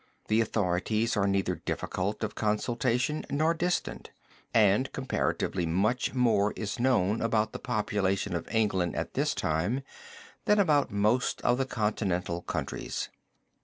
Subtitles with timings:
[0.29, 4.09] The authorities are neither difficult of consultation nor distant,
[4.51, 9.83] and comparatively much more is known about the population of England at this time
[10.45, 13.09] than about most of the continental countries.